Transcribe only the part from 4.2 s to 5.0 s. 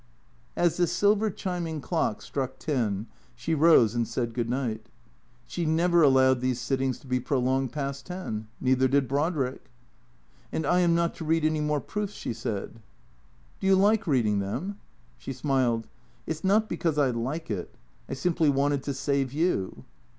good night.